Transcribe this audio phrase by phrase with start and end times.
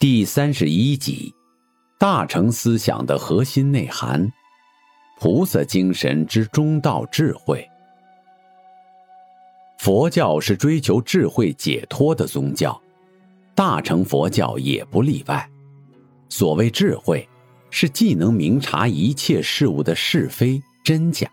[0.00, 1.34] 第三十一集：
[1.98, 4.32] 大乘思想的核心内涵，
[5.18, 7.68] 菩萨精神之中道智慧。
[9.78, 12.80] 佛教是追求智慧解脱的宗教。
[13.54, 15.46] 大乘佛教也不例外。
[16.30, 17.28] 所谓智慧，
[17.68, 21.28] 是既能明察一切事物的是非真假，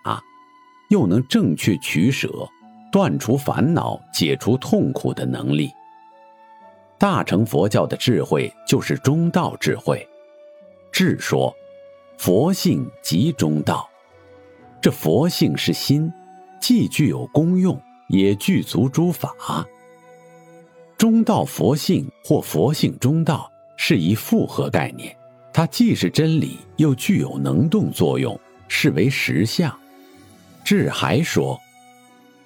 [0.89, 2.29] 又能正确取舍、
[2.91, 5.71] 断除烦恼、解除痛苦的能力。
[6.97, 10.07] 大乘佛教的智慧就是中道智慧。
[10.91, 11.55] 智说，
[12.17, 13.87] 佛性即中道。
[14.81, 16.11] 这佛性是心，
[16.59, 19.35] 既具有功用，也具足诸法。
[20.97, 25.15] 中道佛性或佛性中道是一复合概念，
[25.53, 29.71] 它既是真理，又具有能动作用，是为实相。
[30.63, 31.59] 智还说：“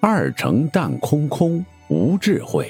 [0.01, 2.65] 二乘但空空，无智慧；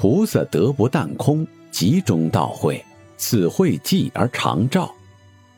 [0.00, 2.82] 菩萨得不但空，即中道会。
[3.18, 4.90] 此会寂而常照。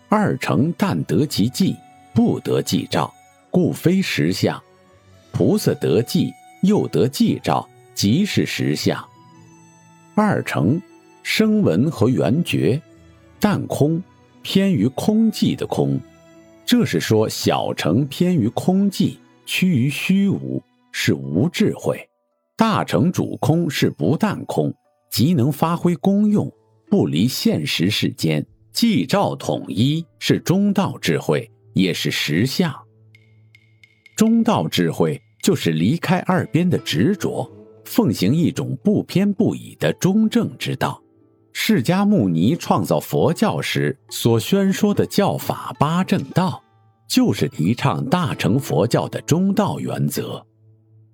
[0.09, 1.77] 二乘但得其寂，
[2.13, 3.15] 不得寂照，
[3.53, 4.61] 故非实相。
[5.31, 9.01] 菩萨得寂，又得寂照，即是实相。”
[10.17, 10.83] 二乘，
[11.23, 12.83] 声闻和缘觉，
[13.39, 14.03] 但空，
[14.43, 16.01] 偏于空寂的空，
[16.67, 21.95] 这是说小乘偏于空寂，趋于虚无，是无智慧；
[22.57, 24.73] 大乘主空是不但空，
[25.11, 26.53] 即能发挥功用，
[26.91, 32.73] 不离现实世间，寂照统一，是中道智慧，也是实相。
[34.17, 37.51] 中道智慧就是离开二边的执着。
[37.85, 41.03] 奉行一种不偏不倚的中正之道。
[41.53, 46.63] 释迦牟尼创造佛教时所宣说的教法八正道，
[47.09, 50.43] 就是提倡大乘佛教的中道原则。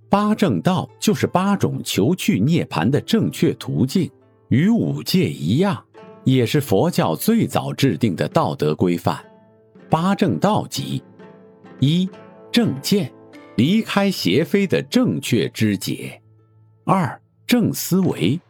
[0.08, 4.10] 八正道就是八种求去涅槃的正确途径，
[4.48, 5.84] 与五戒一样，
[6.24, 9.22] 也是佛教最早制定的道德规范。
[9.90, 11.02] 八正道即：
[11.80, 12.08] 一、
[12.50, 13.12] 正见，
[13.56, 16.20] 离开邪非的正确知解。
[16.84, 18.40] 二正思维，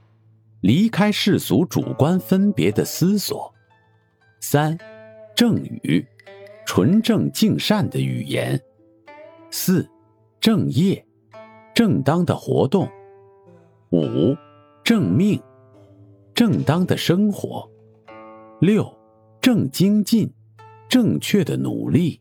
[0.60, 3.52] 离开世俗主观分别的思索；
[4.40, 4.78] 三
[5.34, 6.06] 正语，
[6.64, 8.56] 纯正净善的语言；
[9.50, 9.88] 四
[10.40, 11.04] 正业，
[11.78, 12.88] 正当的活动；
[13.92, 14.36] 五
[14.82, 15.40] 正命，
[16.34, 17.70] 正当的生活；
[18.60, 18.92] 六
[19.40, 20.28] 正精进，
[20.88, 22.20] 正确的努力；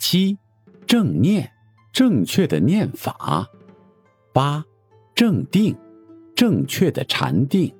[0.00, 0.38] 七
[0.86, 1.52] 正念，
[1.92, 3.44] 正确的念法；
[4.32, 4.64] 八。
[5.14, 5.76] 正定，
[6.34, 7.70] 正确的禅定。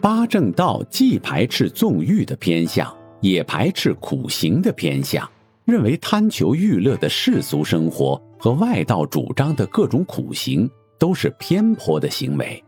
[0.00, 2.90] 八正道既排斥纵欲的偏向，
[3.20, 5.30] 也排斥苦行的偏向，
[5.64, 12.62] 认为贪求欲乐的世俗生活和外道主张的各种苦行都是偏颇的行为。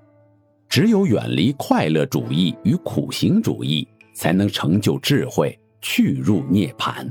[0.69, 7.11] 只有远离快乐主义与苦行主义，才能成就智慧，去入涅槃。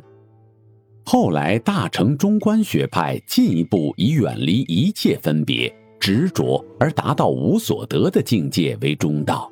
[1.05, 9.51] 后来，大乘中观学派进一步以远离一切分别、执着而达到无所得的境界为中道。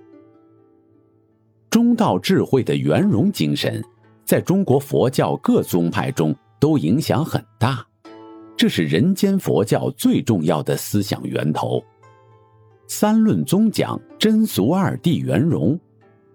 [1.69, 3.83] 中道智慧的圆融精神，
[4.25, 7.85] 在中国佛教各宗派中都影响很大，
[8.55, 11.83] 这是人间佛教最重要的思想源头。
[12.87, 15.79] 三论宗讲真俗二谛圆融，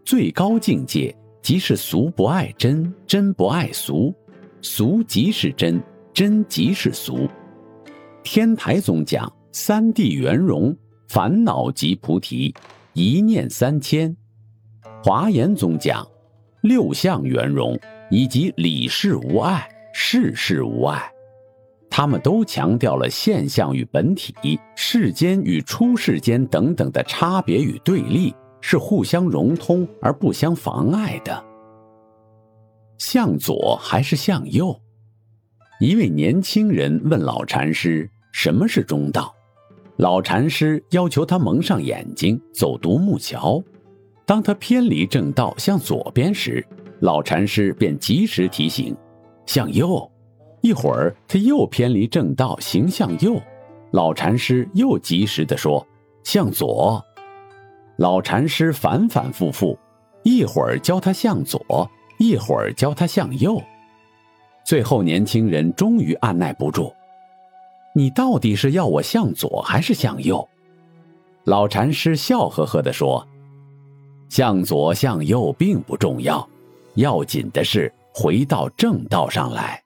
[0.04, 4.15] 最高境界即是俗不爱真，真不爱俗。
[4.60, 5.81] 俗即是真，
[6.12, 7.28] 真即是俗。
[8.22, 10.76] 天台宗讲三谛圆融，
[11.06, 12.55] 烦恼即菩提，
[12.93, 14.14] 一念三千。
[15.05, 16.06] 华严宗讲
[16.69, 17.81] 六相圆融，
[18.11, 21.11] 以及理事无碍，事事无碍。
[21.88, 24.35] 他们都强调了现象与本体、
[24.76, 31.43] 世间与出世间等等的差别与对立，是互相融通而不相妨碍的。
[32.99, 34.79] 向左还是向右？
[35.81, 39.35] 一位年轻人问老禅师：“什么是中道？”
[39.97, 43.62] 老禅师要求他蒙上眼睛，走独木桥。
[44.28, 46.62] 当他偏离正道向左边时，
[47.00, 48.94] 老禅师便及时提醒
[49.46, 50.06] ：“向右。”
[50.60, 53.40] 一会儿他又偏离正道行向右，
[53.90, 55.86] 老禅师又及时地说
[56.25, 57.02] ：“向左。”
[57.96, 59.78] 老禅师反反复复，
[60.25, 63.58] 一会儿教他向左，一会儿教他向右。
[64.62, 66.92] 最后，年轻人终于按耐不住
[67.96, 70.46] ：“你到底是要我向左还是向右？”
[71.44, 73.26] 老禅师笑呵呵地说
[74.28, 76.48] ：“向左向右并不重要，
[76.94, 79.82] 要紧的是回到正道上来。”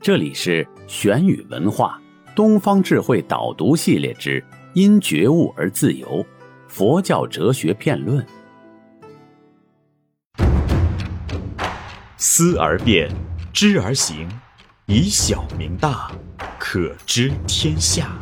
[0.00, 2.00] 这里是玄宇文化
[2.34, 4.42] 东方智慧导读系列之
[4.74, 6.24] “因觉悟而自由”，
[6.66, 8.26] 佛教哲学辩论。
[12.16, 13.10] 思而变，
[13.52, 14.28] 知而行，
[14.86, 16.10] 以小明大，
[16.58, 18.18] 可知天下。